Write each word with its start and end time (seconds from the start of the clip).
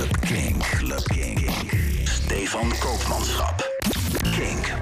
Club 0.00 0.20
King. 0.20 0.58
Club 0.58 1.02
King. 1.04 1.50
Stefan 2.04 2.72
Koopmanschap. 2.78 3.70
Kink. 4.22 4.72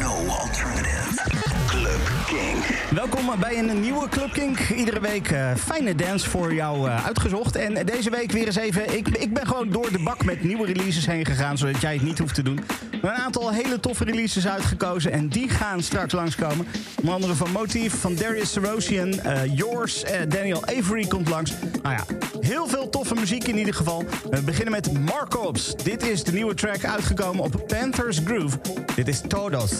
No 0.00 0.26
alternative. 0.28 1.22
Club 1.66 2.00
King. 2.26 2.64
Welkom 2.90 3.40
bij 3.40 3.58
een 3.58 3.80
nieuwe 3.80 4.08
Club 4.08 4.32
Kink. 4.32 4.58
Iedere 4.58 5.00
week 5.00 5.30
eh, 5.30 5.54
fijne 5.54 5.94
dance 5.94 6.30
voor 6.30 6.54
jou 6.54 6.88
eh, 6.88 7.06
uitgezocht. 7.06 7.56
En 7.56 7.86
deze 7.86 8.10
week 8.10 8.32
weer 8.32 8.46
eens 8.46 8.56
even... 8.56 8.96
Ik, 8.96 9.08
ik 9.08 9.34
ben 9.34 9.46
gewoon 9.46 9.70
door 9.70 9.92
de 9.92 10.02
bak 10.02 10.24
met 10.24 10.42
nieuwe 10.42 10.66
releases 10.66 11.06
heen 11.06 11.26
gegaan... 11.26 11.58
zodat 11.58 11.80
jij 11.80 11.92
het 11.92 12.02
niet 12.02 12.18
hoeft 12.18 12.34
te 12.34 12.42
doen. 12.42 12.60
Een 13.02 13.10
aantal 13.10 13.50
hele 13.50 13.80
toffe 13.80 14.04
releases 14.04 14.48
uitgekozen... 14.48 15.12
en 15.12 15.28
die 15.28 15.48
gaan 15.48 15.82
straks 15.82 16.12
langskomen. 16.12 16.66
Onder 16.98 17.14
andere 17.14 17.34
van 17.34 17.50
Motif, 17.50 18.00
van 18.00 18.14
Darius 18.14 18.52
Sarosian, 18.52 19.20
eh, 19.20 19.56
Yours, 19.56 20.04
Daniel 20.28 20.66
Avery 20.66 21.06
komt 21.06 21.28
langs. 21.28 21.52
Nou 21.82 21.94
ja, 21.94 22.04
heel 22.40 22.66
veel 22.66 22.88
toffe 22.88 23.14
muziek 23.14 23.48
in 23.48 23.58
ieder 23.58 23.74
geval. 23.74 24.04
We 24.30 24.42
beginnen 24.42 24.72
met 24.72 24.92
Markops. 24.92 25.76
Dit 25.76 26.02
is 26.02 26.24
de 26.24 26.32
nieuwe 26.32 26.54
track 26.54 26.84
uitgekomen 26.84 27.44
op 27.44 27.64
Panthers 27.66 28.20
Groove. 28.24 28.58
Dit 28.94 29.08
is 29.08 29.20
Todos. 29.28 29.72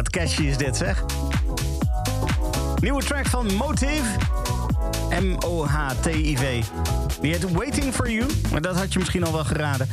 Wat 0.00 0.10
catchy 0.10 0.42
is 0.42 0.56
dit, 0.56 0.76
zeg. 0.76 1.04
Nieuwe 2.80 3.02
track 3.02 3.26
van 3.26 3.54
Motive. 3.54 4.16
M-O-H-T-I-V. 5.20 6.62
Die 7.20 7.32
heet 7.32 7.52
Waiting 7.52 7.94
for 7.94 8.10
You, 8.10 8.30
maar 8.50 8.60
dat 8.60 8.76
had 8.76 8.92
je 8.92 8.98
misschien 8.98 9.24
al 9.24 9.32
wel 9.32 9.44
geraden. 9.44 9.88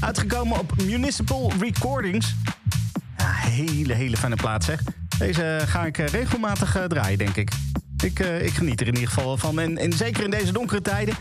Uitgekomen 0.00 0.58
op 0.58 0.82
Municipal 0.84 1.52
Recordings. 1.60 2.34
Hele, 3.22 3.94
hele 3.94 4.16
fijne 4.16 4.36
plaats, 4.36 4.66
zeg. 4.66 4.82
Deze 5.18 5.60
ga 5.66 5.86
ik 5.86 5.98
eh, 5.98 6.06
regelmatig 6.06 6.76
eh, 6.76 6.84
draaien, 6.84 7.18
denk 7.18 7.36
ik. 7.36 7.50
Ik, 8.04 8.18
uh, 8.18 8.44
ik 8.44 8.52
geniet 8.52 8.80
er 8.80 8.86
in 8.86 8.94
ieder 8.94 9.08
geval 9.08 9.36
van. 9.36 9.60
En, 9.60 9.78
en, 9.78 9.92
zeker 9.92 10.24
in 10.24 10.30
deze 10.30 10.52
donkere 10.52 10.82
tijden. 10.82 11.14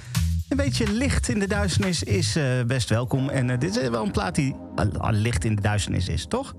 Een 0.50 0.58
beetje 0.58 0.92
licht 0.92 1.30
in 1.30 1.40
de 1.40 1.48
duisternis 1.48 2.04
is 2.04 2.38
best 2.68 2.90
welkom. 2.90 3.30
En 3.30 3.60
dit 3.60 3.78
is 3.78 3.90
wel 3.90 4.04
een 4.04 4.12
plaat 4.12 4.36
die 4.36 4.56
licht 5.10 5.46
in 5.46 5.56
de 5.56 5.62
duisternis 5.62 6.08
is, 6.08 6.26
toch? 6.26 6.54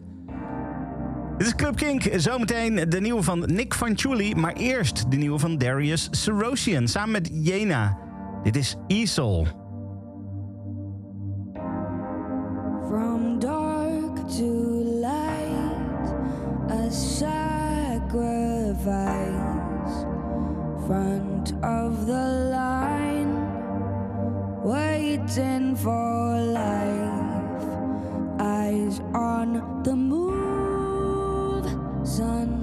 Dit 1.38 1.46
is 1.46 1.54
Club 1.54 1.76
Kink. 1.76 2.02
Zometeen 2.16 2.88
de 2.88 3.00
nieuwe 3.00 3.22
van 3.22 3.44
Nick 3.46 3.74
Van 3.74 3.92
Chuli. 3.98 4.34
Maar 4.34 4.52
eerst 4.52 5.10
de 5.10 5.16
nieuwe 5.16 5.38
van 5.38 5.58
Darius 5.58 6.08
Sarosian. 6.10 6.88
Samen 6.88 7.10
met 7.10 7.30
Jena. 7.32 7.98
Dit 8.42 8.56
is 8.56 8.76
Easel. 8.86 9.46
From 12.88 13.38
dark 13.38 14.28
to 14.36 14.82
light, 15.00 16.14
a 16.70 16.90
sacrifice. 16.90 17.62
Front 20.86 21.52
of 21.62 22.06
the 22.06 22.50
line, 22.50 23.32
waiting 24.62 25.76
for 25.76 26.36
life. 26.40 27.64
Eyes 28.38 29.00
on 29.12 29.80
the 29.82 29.94
move, 29.94 30.41
sun 32.12 32.61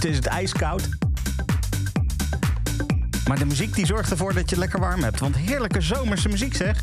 Het 0.00 0.08
is 0.08 0.16
het 0.16 0.26
ijskoud. 0.26 0.88
Maar 3.28 3.38
de 3.38 3.44
muziek 3.44 3.74
die 3.74 3.86
zorgt 3.86 4.10
ervoor 4.10 4.34
dat 4.34 4.50
je 4.50 4.58
lekker 4.58 4.80
warm 4.80 5.02
hebt. 5.02 5.20
Want 5.20 5.36
heerlijke 5.36 5.80
zomerse 5.80 6.28
muziek 6.28 6.56
zeg. 6.56 6.82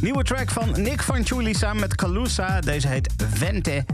Nieuwe 0.00 0.22
track 0.22 0.50
van 0.50 0.82
Nick 0.82 1.02
van 1.02 1.24
samen 1.54 1.80
met 1.80 1.94
Calusa. 1.94 2.60
Deze 2.60 2.88
heet 2.88 3.12
Vente. 3.32 3.84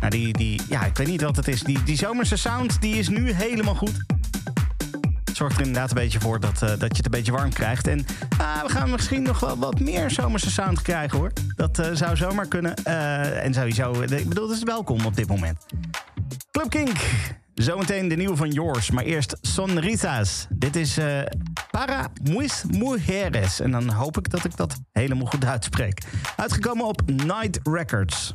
Nou, 0.00 0.10
die, 0.10 0.32
die, 0.32 0.60
ja, 0.68 0.84
ik 0.84 0.96
weet 0.96 1.06
niet 1.06 1.22
wat 1.22 1.36
het 1.36 1.48
is. 1.48 1.62
Die, 1.62 1.82
die 1.82 1.96
zomerse 1.96 2.36
sound 2.36 2.80
die 2.80 2.94
is 2.94 3.08
nu 3.08 3.32
helemaal 3.32 3.74
goed. 3.74 4.04
Zorgt 5.32 5.56
er 5.56 5.66
inderdaad 5.66 5.90
een 5.90 5.96
beetje 5.96 6.20
voor 6.20 6.40
dat, 6.40 6.62
eh, 6.62 6.68
dat 6.68 6.80
je 6.80 6.96
het 6.96 7.04
een 7.04 7.10
beetje 7.10 7.32
warm 7.32 7.52
krijgt. 7.52 7.86
En 7.86 8.06
ah, 8.38 8.62
we 8.62 8.68
gaan 8.68 8.90
misschien 8.90 9.22
nog 9.22 9.40
wel 9.40 9.58
wat 9.58 9.80
meer 9.80 10.10
zomerse 10.10 10.50
sound 10.50 10.82
krijgen 10.82 11.18
hoor. 11.18 11.32
Dat 11.56 11.78
eh, 11.78 11.90
zou 11.92 12.16
zomaar 12.16 12.46
kunnen. 12.46 12.74
Eh, 12.74 13.44
en 13.44 13.54
sowieso, 13.54 14.02
ik 14.02 14.28
bedoel, 14.28 14.48
het 14.48 14.56
is 14.56 14.62
welkom 14.62 15.04
op 15.04 15.16
dit 15.16 15.28
moment. 15.28 15.56
Club 16.58 16.70
Kink. 16.70 16.98
Zometeen 17.54 18.08
de 18.08 18.16
nieuwe 18.16 18.36
van 18.36 18.50
Yours, 18.50 18.90
maar 18.90 19.04
eerst 19.04 19.36
Sonritas. 19.40 20.46
Dit 20.50 20.76
is 20.76 20.98
uh, 20.98 21.20
Para 21.70 22.06
Muis 22.30 22.64
Mujeres. 22.70 23.60
En 23.60 23.70
dan 23.70 23.88
hoop 23.90 24.18
ik 24.18 24.30
dat 24.30 24.44
ik 24.44 24.56
dat 24.56 24.80
helemaal 24.92 25.26
goed 25.26 25.44
uitspreek. 25.44 26.02
Uitgekomen 26.36 26.86
op 26.86 27.02
Night 27.06 27.60
Records. 27.62 28.32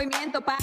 Movimiento 0.00 0.40
pa 0.40 0.56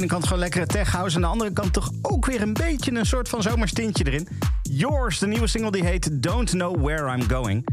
ene 0.00 0.08
kant 0.08 0.24
gewoon 0.24 0.38
lekkere 0.38 0.66
tech 0.66 0.92
house. 0.92 1.16
Aan 1.16 1.22
de 1.22 1.28
andere 1.28 1.52
kant 1.52 1.72
toch 1.72 1.90
ook 2.02 2.26
weer 2.26 2.42
een 2.42 2.52
beetje 2.52 2.92
een 2.92 3.06
soort 3.06 3.28
van 3.28 3.42
zomerstintje 3.42 4.04
erin. 4.06 4.28
Yours, 4.62 5.18
de 5.18 5.26
nieuwe 5.26 5.46
single 5.46 5.70
die 5.70 5.84
heet 5.84 6.22
Don't 6.22 6.50
Know 6.50 6.82
Where 6.82 7.16
I'm 7.16 7.22
Going. 7.22 7.69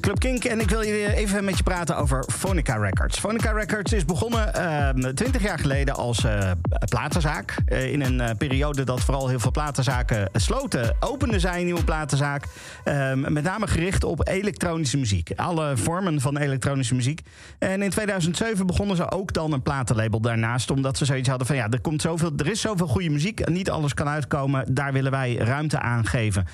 Club 0.00 0.18
Kink 0.18 0.44
en 0.44 0.60
ik 0.60 0.70
wil 0.70 0.82
je 0.82 1.14
even 1.14 1.44
met 1.44 1.56
je 1.56 1.62
praten 1.62 1.96
over 1.96 2.24
Phonica 2.32 2.76
Records. 2.76 3.18
Phonica 3.18 3.52
Records 3.52 3.92
is 3.92 4.04
begonnen 4.04 4.54
ehm 4.54 5.14
20 5.14 5.42
jaar 5.42 5.58
geleden 5.58 5.94
als 5.94 6.24
eh, 6.24 6.50
platenzaak. 6.88 7.56
Eh, 7.66 7.92
in 7.92 8.02
een 8.02 8.20
eh, 8.20 8.36
periode 8.36 8.84
dat 8.84 9.00
vooral 9.00 9.28
heel 9.28 9.40
veel 9.40 9.50
platenzaken 9.50 10.30
sloten, 10.32 10.96
opende 11.00 11.38
zij 11.38 11.58
een 11.58 11.64
nieuwe 11.64 11.84
platenzaak. 11.84 12.44
Ehm, 12.84 13.32
met 13.32 13.42
name 13.44 13.66
gericht 13.66 14.04
op 14.04 14.28
elektronische 14.28 14.96
muziek. 14.96 15.30
Alle 15.36 15.76
vormen 15.76 16.20
van 16.20 16.36
elektronische 16.36 16.94
muziek. 16.94 17.20
En 17.58 17.82
in 17.82 17.90
2007 17.90 18.66
begonnen 18.66 18.96
ze 18.96 19.10
ook 19.10 19.32
dan 19.32 19.52
een 19.52 19.62
platenlabel 19.62 20.20
daarnaast. 20.20 20.70
Omdat 20.70 20.96
ze 20.96 21.04
zoiets 21.04 21.28
hadden 21.28 21.46
van 21.46 21.56
ja, 21.56 21.68
er, 21.68 21.80
komt 21.80 22.02
zoveel, 22.02 22.32
er 22.36 22.50
is 22.50 22.60
zoveel 22.60 22.86
goede 22.86 23.10
muziek. 23.10 23.48
Niet 23.48 23.70
alles 23.70 23.94
kan 23.94 24.08
uitkomen. 24.08 24.74
Daar 24.74 24.92
willen 24.92 25.10
wij 25.10 25.36
ruimte 25.36 25.78
aan 25.78 26.06
geven. 26.06 26.46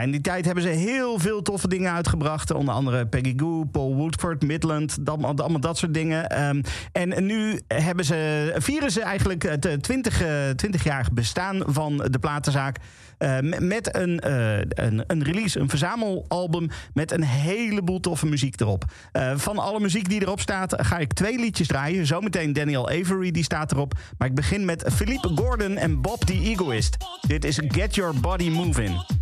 In 0.00 0.10
die 0.10 0.20
tijd 0.20 0.44
hebben 0.44 0.62
ze 0.62 0.68
heel 0.68 1.18
veel 1.18 1.42
toffe 1.42 1.68
dingen 1.68 1.92
uitgebracht. 1.92 2.50
Onder 2.50 2.74
andere 2.74 3.06
Peggy 3.06 3.34
Goo, 3.36 3.64
Paul 3.64 3.94
Woodford, 3.94 4.42
Midland, 4.42 4.98
allemaal 5.04 5.60
dat 5.60 5.78
soort 5.78 5.94
dingen. 5.94 6.30
Ehm, 6.30 6.62
en 6.92 7.26
nu 7.26 7.60
hebben 7.68 8.04
ze, 8.04 8.52
vieren 8.58 8.90
ze 8.90 9.02
eigenlijk 9.02 9.42
het 9.42 9.82
20, 9.82 10.22
eh 10.22 10.28
20-jarig 10.56 11.12
bestaan 11.12 11.62
van 11.66 11.96
de 11.96 12.18
platenzaak. 12.18 12.76
eh, 13.18 13.38
met 13.58 13.96
een, 13.96 14.20
eh, 14.20 14.58
een, 14.58 15.04
een 15.06 15.22
release, 15.22 15.60
een 15.60 15.68
verzamelalbum 15.68 16.70
met 16.94 17.12
een 17.12 17.22
heleboel 17.22 18.00
toffe 18.00 18.26
muziek 18.26 18.60
erop. 18.60 18.84
Eh, 19.12 19.32
van 19.36 19.58
alle 19.58 19.80
muziek 19.80 20.08
die 20.08 20.20
erop 20.20 20.40
staat 20.40 20.74
ga 20.82 20.98
ik 20.98 21.12
twee 21.12 21.38
liedjes 21.38 21.66
draaien. 21.66 22.06
Zometeen 22.06 22.52
Daniel 22.52 22.88
Avery, 22.88 23.30
die 23.30 23.44
staat 23.44 23.72
erop. 23.72 23.94
Maar 24.18 24.28
ik 24.28 24.34
begin 24.34 24.64
met 24.64 24.84
Philippe 24.92 25.28
Gordon 25.34 25.76
en 25.76 26.00
Bob 26.00 26.24
the 26.24 26.40
Egoist. 26.40 26.96
Dit 27.26 27.44
is 27.44 27.60
Get 27.68 27.94
Your 27.94 28.20
Body 28.20 28.48
Moving. 28.48 29.20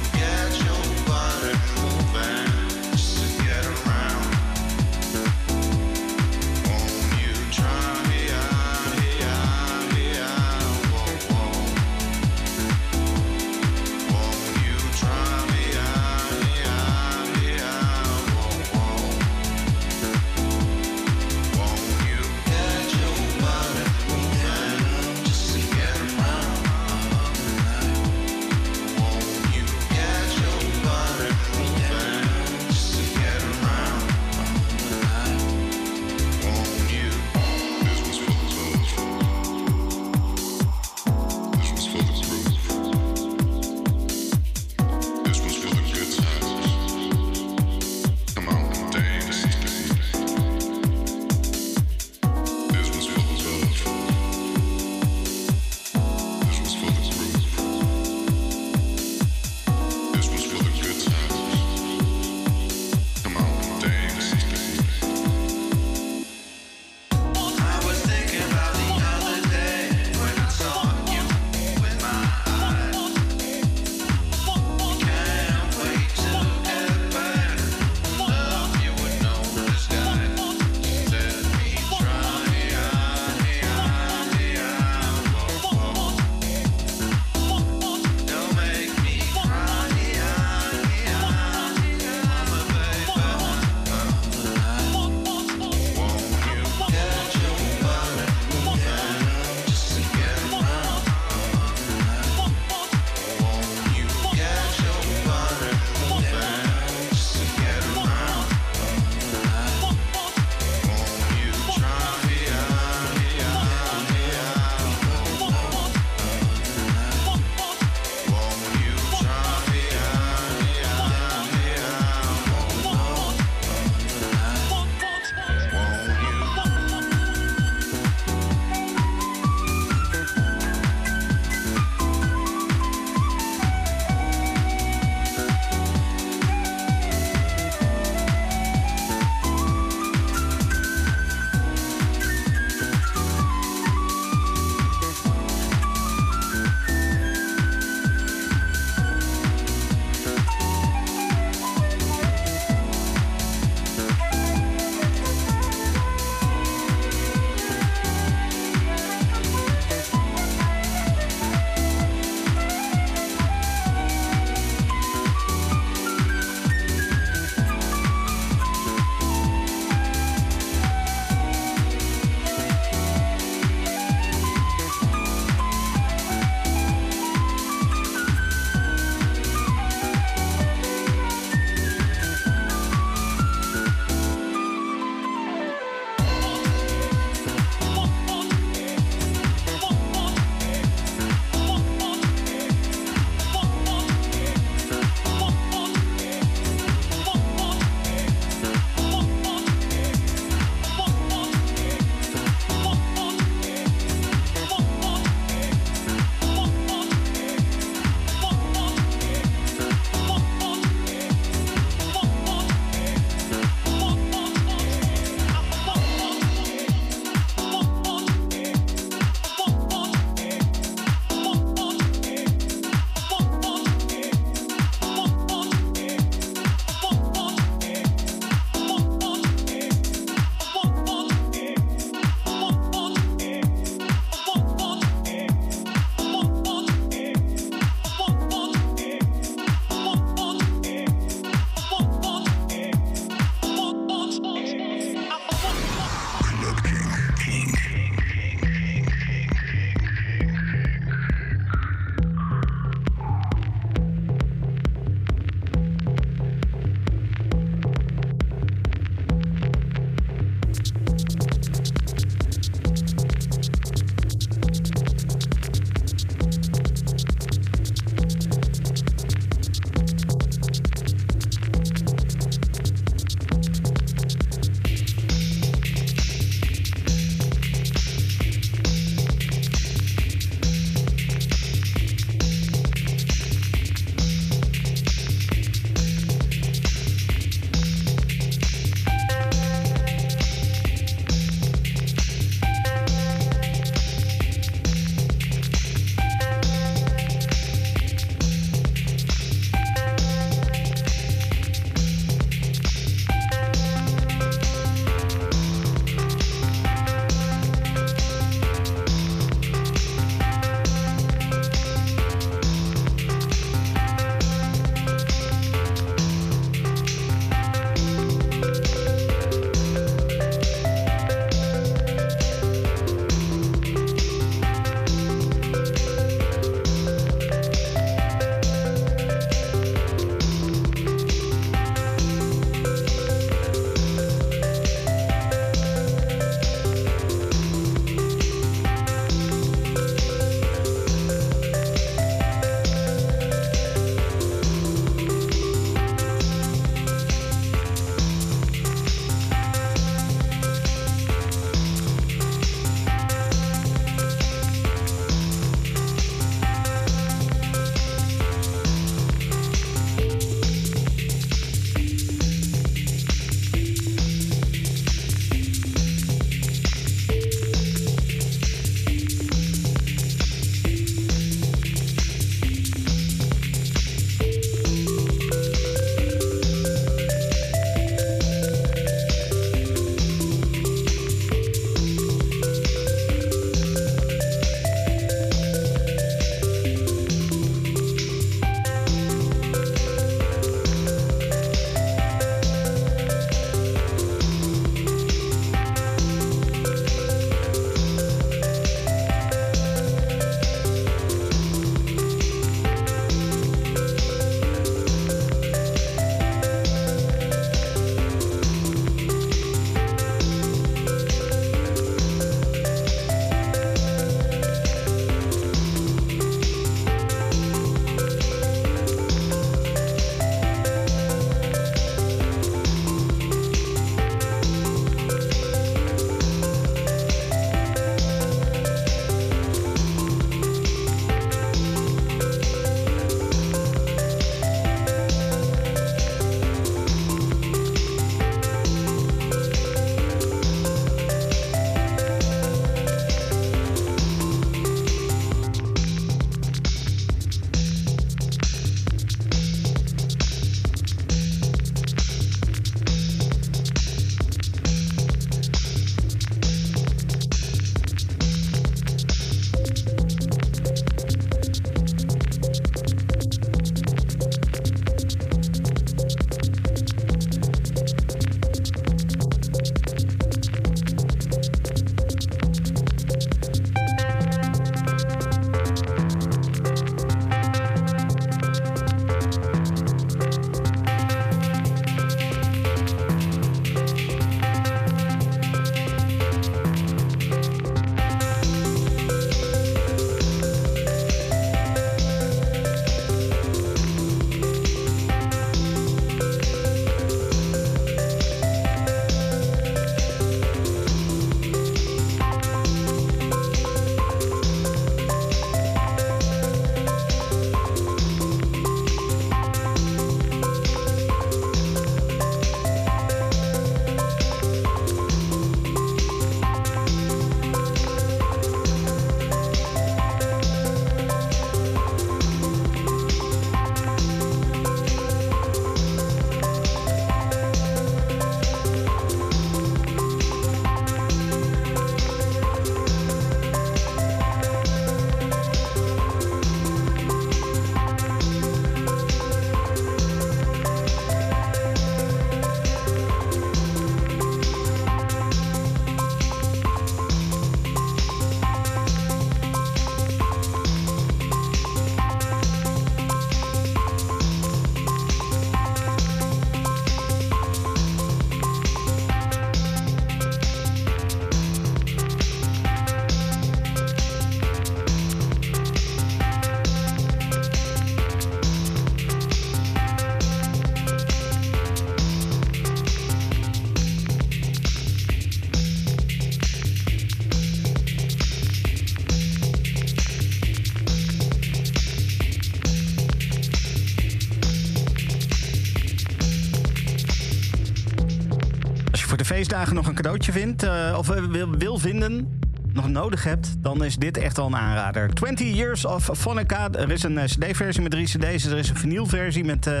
Feestdagen 589.54 589.94
nog 589.94 590.06
een 590.06 590.14
cadeautje 590.14 590.52
vindt, 590.52 590.82
eh, 590.82 591.14
of 591.18 591.26
wil, 591.26 591.70
wil 591.70 591.98
vinden, 591.98 592.60
nog 592.92 593.08
nodig 593.08 593.44
hebt, 593.44 593.76
dan 593.78 594.04
is 594.04 594.16
dit 594.16 594.36
echt 594.36 594.56
wel 594.56 594.66
een 594.66 594.76
aanrader. 594.76 595.34
20 595.34 595.74
Years 595.74 596.04
of 596.04 596.30
Fonica. 596.32 596.90
Er 596.92 597.10
is 597.10 597.22
een 597.22 597.38
eh, 597.38 597.44
CD-versie 597.44 598.02
met 598.02 598.10
drie 598.10 598.26
CD's. 598.26 598.64
Er 598.64 598.78
is 598.78 598.88
een 598.88 598.96
vinylversie 598.96 599.64
met 599.64 599.86
eh, 599.86 600.00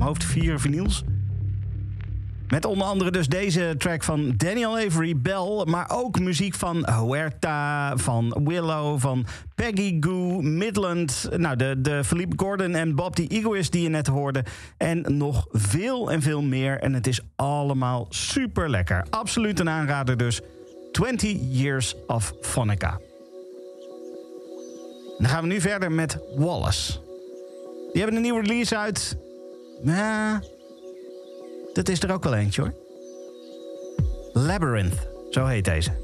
hoofd 0.00 0.24
vier 0.24 0.60
vinyls. 0.60 1.04
Met 2.48 2.64
onder 2.64 2.86
andere 2.86 3.10
dus 3.10 3.26
deze 3.26 3.74
track 3.78 4.02
van 4.02 4.34
Daniel 4.36 4.78
Avery 4.78 5.16
Bell. 5.16 5.64
Maar 5.64 5.90
ook 5.92 6.20
muziek 6.20 6.54
van 6.54 6.88
Huerta, 6.90 7.96
van 7.96 8.40
Willow, 8.44 8.98
van 9.00 9.26
Peggy 9.54 9.96
Goo, 10.00 10.23
Midland. 10.42 11.28
Nou, 11.36 11.56
de, 11.56 11.80
de 11.80 12.04
Philippe 12.04 12.44
Gordon 12.44 12.74
en 12.74 12.94
Bob 12.94 13.14
the 13.14 13.26
Egoist 13.26 13.72
die 13.72 13.82
je 13.82 13.88
net 13.88 14.06
hoorde. 14.06 14.44
En 14.76 15.16
nog 15.18 15.46
veel 15.50 16.10
en 16.10 16.22
veel 16.22 16.42
meer. 16.42 16.78
En 16.80 16.92
het 16.92 17.06
is 17.06 17.20
allemaal 17.36 18.06
super 18.08 18.70
lekker. 18.70 19.06
Absoluut 19.10 19.60
een 19.60 19.68
aanrader 19.68 20.16
dus. 20.16 20.40
20 20.92 21.36
Years 21.40 21.94
of 22.06 22.34
Fonica. 22.40 23.00
Dan 25.18 25.28
gaan 25.28 25.42
we 25.42 25.48
nu 25.48 25.60
verder 25.60 25.92
met 25.92 26.18
Wallace. 26.36 26.92
Die 27.92 28.02
hebben 28.02 28.16
een 28.16 28.22
nieuwe 28.22 28.40
release 28.40 28.76
uit. 28.76 29.16
Maar 29.82 30.44
dat 31.72 31.88
is 31.88 32.02
er 32.02 32.12
ook 32.12 32.24
wel 32.24 32.34
eentje 32.34 32.60
hoor. 32.60 32.74
Labyrinth, 34.32 35.08
zo 35.30 35.46
heet 35.46 35.64
deze. 35.64 36.03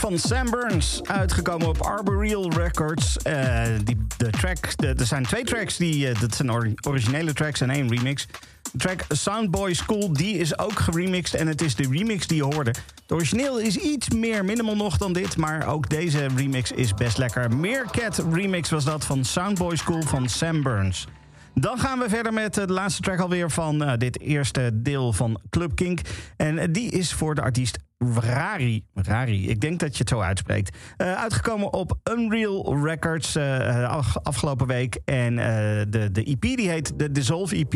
Van 0.00 0.18
Sam 0.18 0.50
Burns, 0.50 1.00
uitgekomen 1.04 1.68
op 1.68 1.80
Arboreal 1.80 2.50
Records. 2.52 3.16
Eh, 3.16 3.62
die, 3.84 3.96
de 4.16 4.30
track, 4.30 4.76
de- 4.76 4.94
er 4.98 5.06
zijn 5.06 5.22
twee 5.26 5.44
tracks, 5.44 5.76
die, 5.76 6.08
eh, 6.08 6.20
dat 6.20 6.34
zijn 6.34 6.52
ori- 6.52 6.74
originele 6.86 7.32
tracks 7.32 7.60
en 7.60 7.70
één 7.70 7.88
remix. 7.88 8.26
De 8.72 8.78
track 8.78 9.04
Soundboy 9.08 9.74
School, 9.74 10.12
die 10.12 10.36
is 10.36 10.58
ook 10.58 10.78
geremixed 10.78 11.40
en 11.40 11.46
het 11.46 11.62
is 11.62 11.74
de 11.74 11.88
remix 11.90 12.26
die 12.26 12.36
je 12.36 12.42
hoorde. 12.54 12.74
De 13.06 13.14
origineel 13.14 13.58
is 13.60 13.76
iets 13.76 14.08
meer 14.08 14.44
minimal 14.44 14.76
nog 14.76 14.96
dan 14.98 15.12
dit, 15.12 15.36
maar 15.36 15.66
ook 15.66 15.88
deze 15.88 16.26
remix 16.36 16.72
is 16.72 16.94
best 16.94 17.18
lekker. 17.18 17.56
Meerkat 17.56 18.24
remix 18.32 18.70
was 18.70 18.84
dat 18.84 19.04
van 19.04 19.24
Soundboy 19.24 19.76
School 19.76 20.02
van 20.02 20.28
Sam 20.28 20.62
Burns. 20.62 21.06
Dan 21.54 21.78
gaan 21.78 21.98
we 21.98 22.08
verder 22.08 22.32
met 22.32 22.54
de 22.54 22.66
laatste 22.72 23.02
track 23.02 23.18
alweer 23.20 23.50
van 23.50 23.84
eh, 23.84 23.96
dit 23.98 24.20
eerste 24.20 24.70
deel 24.74 25.12
van 25.12 25.40
Club 25.50 25.74
Kink. 25.74 26.00
En 26.36 26.58
eh, 26.58 26.68
die 26.70 26.90
is 26.90 27.12
voor 27.12 27.34
de 27.34 27.42
artiest 27.42 27.78
Rari. 28.20 28.84
Rari, 28.94 29.48
ik 29.48 29.60
denk 29.60 29.80
dat 29.80 29.92
je 29.92 29.98
het 29.98 30.08
zo 30.08 30.20
uitspreekt. 30.20 30.76
Eh, 30.96 31.12
uitgekomen 31.14 31.72
op 31.72 31.98
Unreal 32.12 32.84
Records 32.84 33.36
eh, 33.36 33.88
af- 33.88 34.16
afgelopen 34.22 34.66
week. 34.66 34.98
En 35.04 35.38
eh, 35.38 35.46
de, 35.88 36.08
de 36.12 36.24
EP 36.24 36.40
die 36.40 36.68
heet 36.70 36.98
de 36.98 37.10
Dissolve 37.10 37.54
EP. 37.56 37.74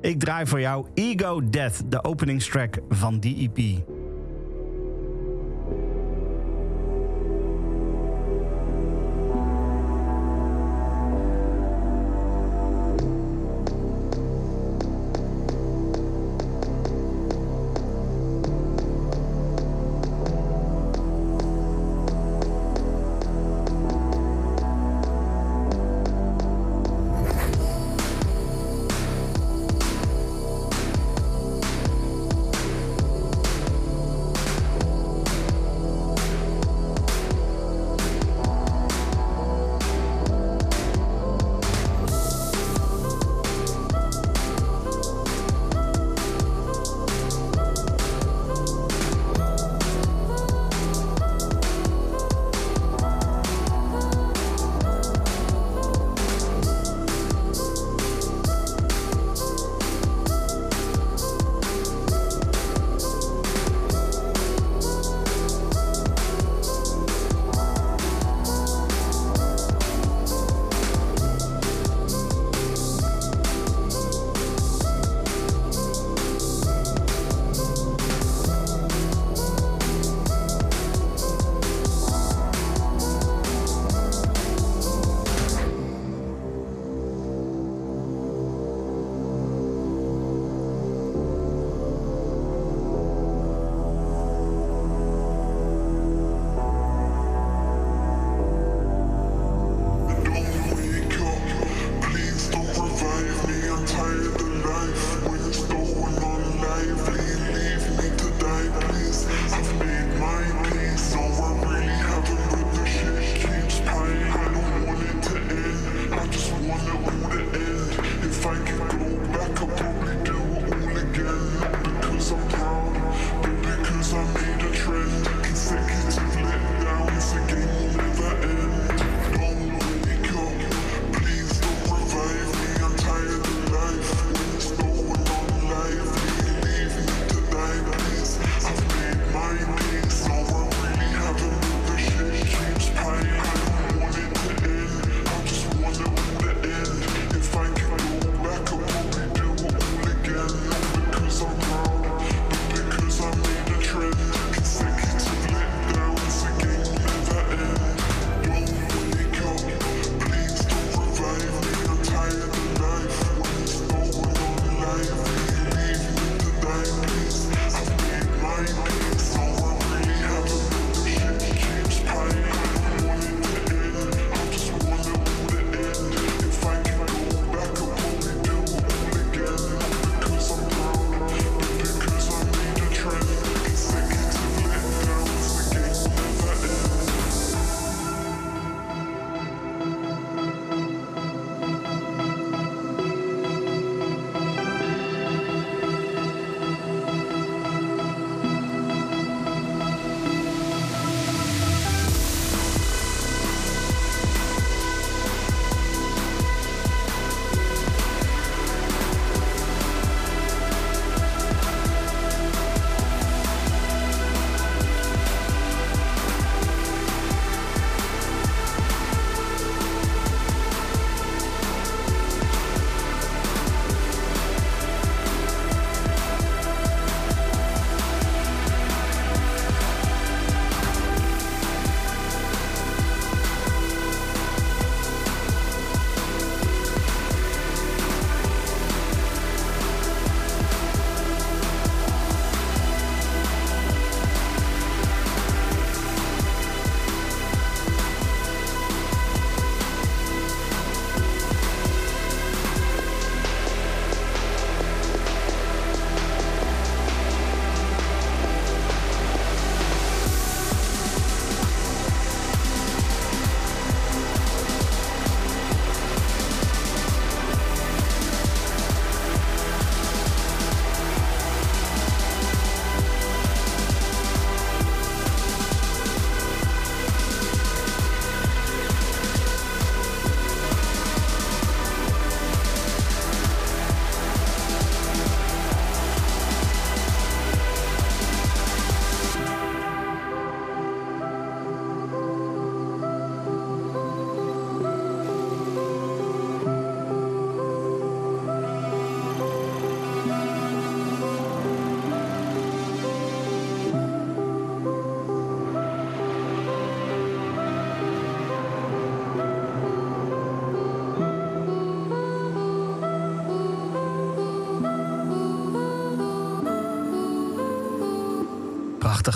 Ik 0.00 0.18
draai 0.20 0.46
voor 0.46 0.60
jou 0.60 0.86
Ego 0.94 1.48
Death, 1.50 1.82
de 1.90 2.04
openingstrack 2.04 2.78
van 2.88 3.18
die 3.20 3.50
EP. 3.54 3.84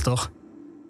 Toch? 0.03 0.31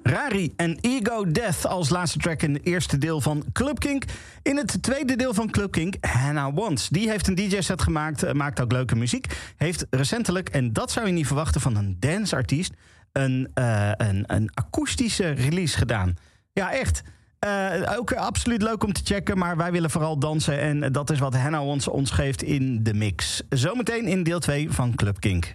Rari 0.07 0.53
en 0.57 0.79
Ego 0.81 1.31
Death 1.31 1.67
als 1.67 1.89
laatste 1.89 2.19
track 2.19 2.43
in 2.43 2.55
het 2.55 2.67
eerste 2.67 2.99
deel 2.99 3.21
van 3.21 3.45
Club 3.53 3.79
Kink. 3.79 4.05
In 4.43 4.57
het 4.57 4.83
tweede 4.83 5.17
deel 5.17 5.35
van 5.35 5.51
Club 5.51 5.73
Kink, 5.73 5.95
Hannah 6.01 6.55
Wants. 6.55 6.89
Die 6.89 7.11
heeft 7.11 7.27
een 7.27 7.35
DJ-set 7.35 7.83
gemaakt, 7.83 8.23
eh, 8.23 8.33
maakt 8.33 8.61
ook 8.61 8.73
leuke 8.73 8.97
muziek. 8.97 9.27
Heeft 9.57 9.87
recentelijk, 9.91 10.49
en 10.49 10.73
dat 10.73 10.91
zou 10.91 11.07
je 11.07 11.13
niet 11.13 11.27
verwachten 11.27 11.61
van 11.61 11.77
een 11.77 11.97
danceartiest... 12.01 12.75
Een, 13.13 13.51
eh, 13.55 13.91
een, 13.97 14.25
een 14.27 14.51
akoestische 14.55 15.31
release 15.31 15.79
gedaan. 15.79 16.17
Ja, 16.53 16.73
echt. 16.73 17.03
Eh, 17.39 17.97
ook 17.97 18.13
absoluut 18.13 18.63
leuk 18.63 18.85
om 18.85 18.93
te 18.93 19.01
checken, 19.05 19.39
maar 19.39 19.57
wij 19.57 19.73
willen 19.73 19.91
vooral 19.91 20.19
dansen. 20.19 20.61
En 20.61 20.93
dat 20.93 21.11
is 21.11 21.19
wat 21.19 21.37
Hannah 21.37 21.65
Wants 21.65 21.89
ons 21.89 22.11
geeft 22.11 22.43
in 22.43 22.83
de 22.83 22.95
mix. 22.95 23.43
Zometeen 23.49 24.07
in 24.07 24.23
deel 24.23 24.39
2 24.39 24.71
van 24.71 24.95
Club 24.95 25.21
Kink. 25.21 25.55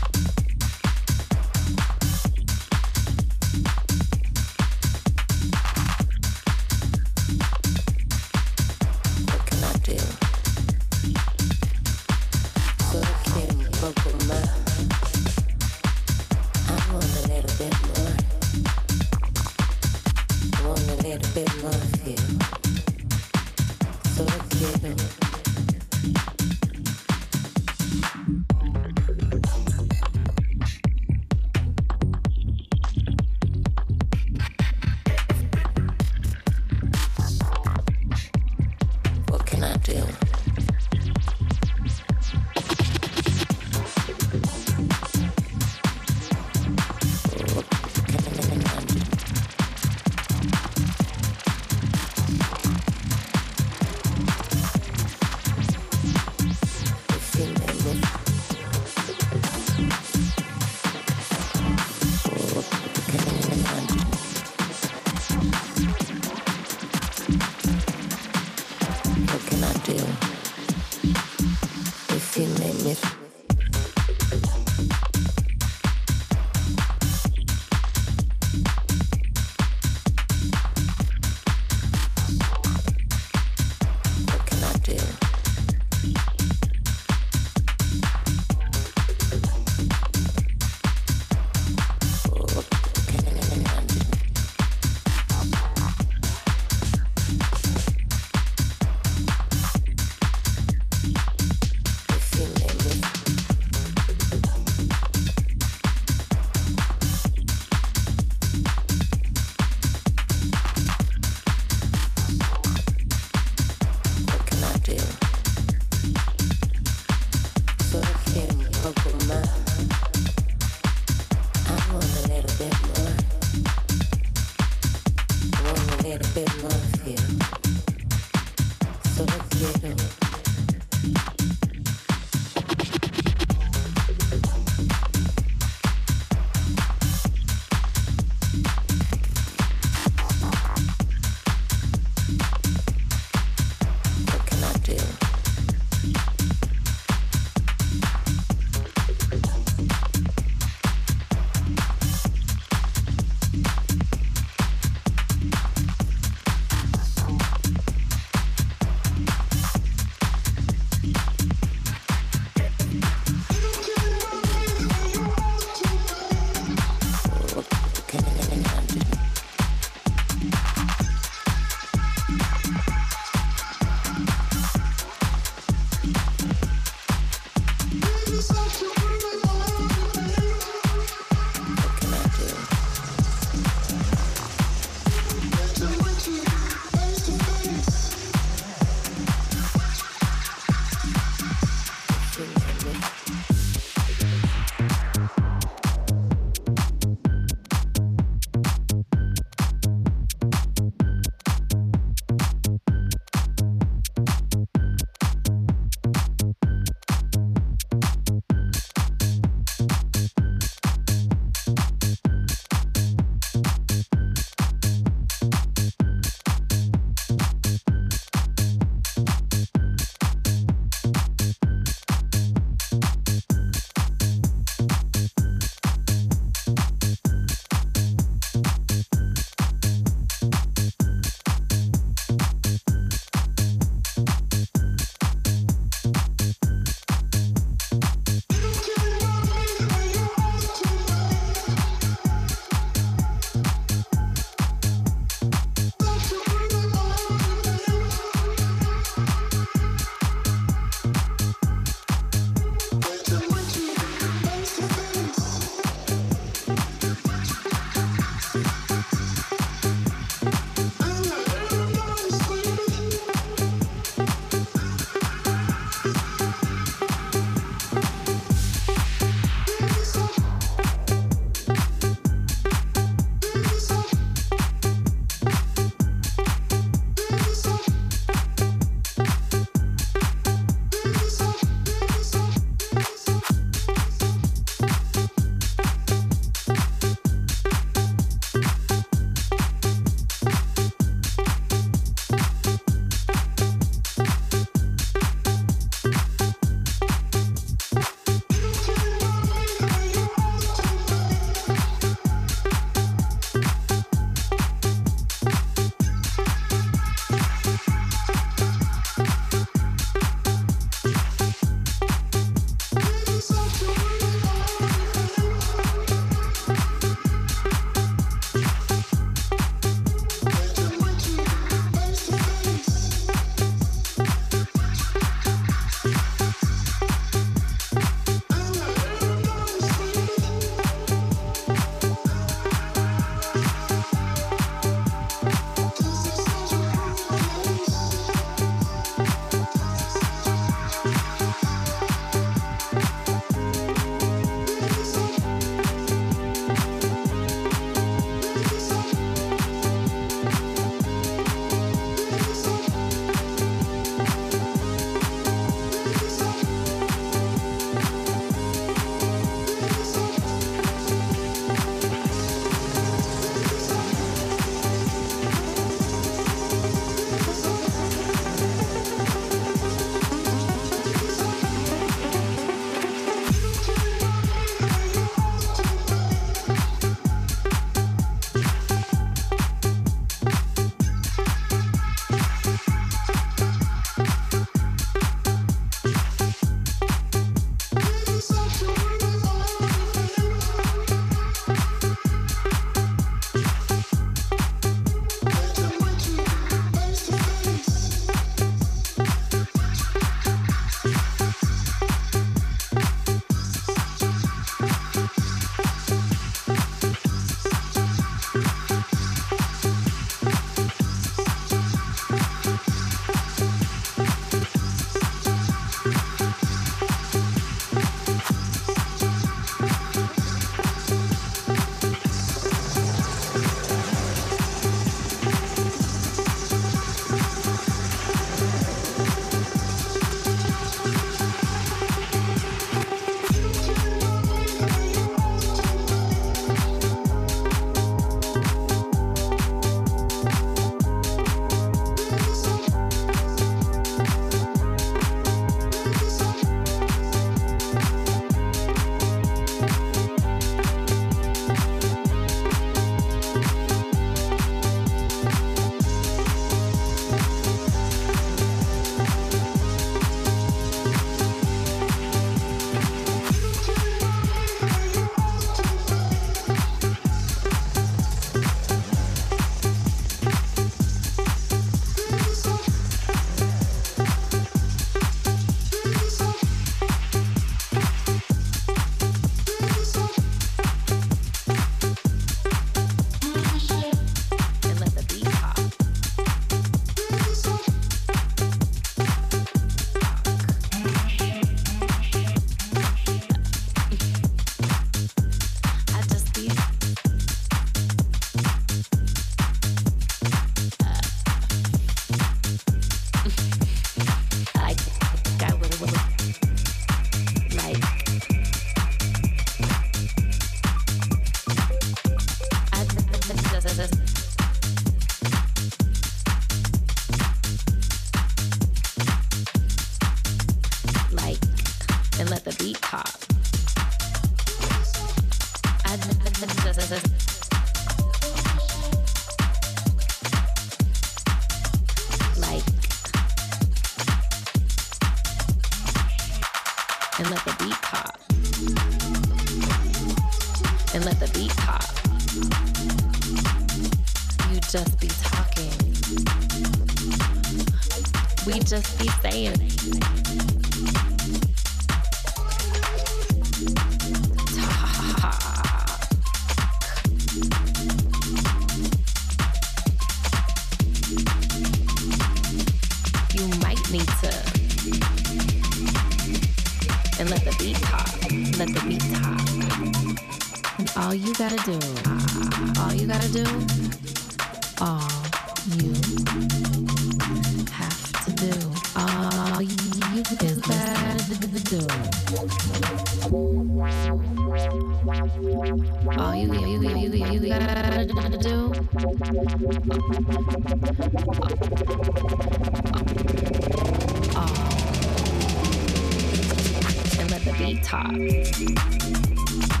top. 598.11 600.00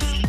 Peace. 0.00 0.21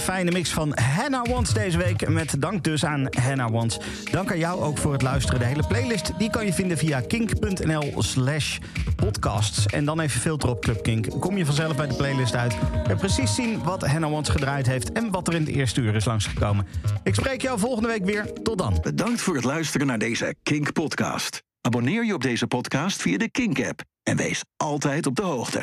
Fijne 0.00 0.30
mix 0.30 0.50
van 0.50 0.78
Hannah 0.78 1.26
Wants 1.26 1.52
deze 1.52 1.78
week. 1.78 2.08
Met 2.08 2.40
dank 2.40 2.64
dus 2.64 2.84
aan 2.84 3.06
Hannah 3.10 3.50
Wants. 3.50 3.78
Dank 4.10 4.30
aan 4.30 4.38
jou 4.38 4.60
ook 4.62 4.78
voor 4.78 4.92
het 4.92 5.02
luisteren. 5.02 5.40
De 5.40 5.46
hele 5.46 5.66
playlist 5.66 6.12
die 6.18 6.30
kan 6.30 6.46
je 6.46 6.52
vinden 6.52 6.78
via 6.78 7.00
kink.nl 7.00 7.94
slash 7.98 8.58
podcasts. 8.96 9.66
En 9.66 9.84
dan 9.84 10.00
even 10.00 10.20
filter 10.20 10.48
op 10.48 10.60
Club 10.60 10.82
Kink. 10.82 11.20
Kom 11.20 11.36
je 11.36 11.44
vanzelf 11.46 11.76
bij 11.76 11.86
de 11.86 11.94
playlist 11.94 12.34
uit. 12.34 12.56
En 12.86 12.96
precies 12.96 13.34
zien 13.34 13.62
wat 13.62 13.86
Hannah 13.86 14.10
Wants 14.10 14.28
gedraaid 14.28 14.66
heeft... 14.66 14.92
en 14.92 15.10
wat 15.10 15.28
er 15.28 15.34
in 15.34 15.40
het 15.40 15.54
eerste 15.54 15.80
uur 15.80 15.94
is 15.94 16.04
langsgekomen. 16.04 16.66
Ik 17.02 17.14
spreek 17.14 17.42
jou 17.42 17.58
volgende 17.58 17.88
week 17.88 18.04
weer. 18.04 18.32
Tot 18.42 18.58
dan. 18.58 18.78
Bedankt 18.82 19.20
voor 19.20 19.34
het 19.34 19.44
luisteren 19.44 19.86
naar 19.86 19.98
deze 19.98 20.34
Kink 20.42 20.72
podcast. 20.72 21.42
Abonneer 21.60 22.04
je 22.04 22.14
op 22.14 22.22
deze 22.22 22.46
podcast 22.46 23.02
via 23.02 23.18
de 23.18 23.30
Kink 23.30 23.64
app 23.64 23.82
en 24.02 24.16
wees 24.16 24.44
altijd 24.56 25.06
op 25.06 25.16
de 25.16 25.22
hoogte. 25.22 25.62